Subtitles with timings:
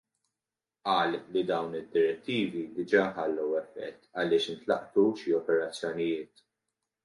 [0.87, 6.47] Qal li dawn id-direttivi diġa' ħallew effett għaliex intlaqtu xi operazzjonijiet.